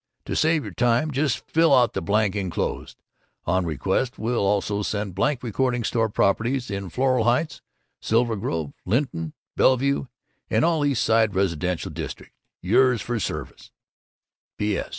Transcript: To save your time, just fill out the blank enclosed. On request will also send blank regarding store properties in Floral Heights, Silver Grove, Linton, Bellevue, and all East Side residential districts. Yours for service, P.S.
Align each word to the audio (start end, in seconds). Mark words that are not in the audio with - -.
To 0.25 0.35
save 0.35 0.63
your 0.63 0.73
time, 0.73 1.11
just 1.11 1.47
fill 1.47 1.75
out 1.75 1.93
the 1.93 2.01
blank 2.01 2.35
enclosed. 2.35 2.97
On 3.45 3.67
request 3.67 4.17
will 4.17 4.41
also 4.43 4.81
send 4.81 5.13
blank 5.13 5.43
regarding 5.43 5.83
store 5.83 6.09
properties 6.09 6.71
in 6.71 6.89
Floral 6.89 7.25
Heights, 7.25 7.61
Silver 7.99 8.35
Grove, 8.35 8.73
Linton, 8.83 9.33
Bellevue, 9.55 10.07
and 10.49 10.65
all 10.65 10.83
East 10.83 11.03
Side 11.03 11.35
residential 11.35 11.91
districts. 11.91 12.33
Yours 12.63 12.99
for 13.03 13.19
service, 13.19 13.69
P.S. 14.57 14.89